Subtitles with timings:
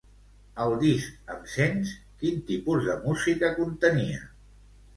[0.63, 1.93] El disc Em sents?
[2.23, 4.27] quin tipus de música contenia?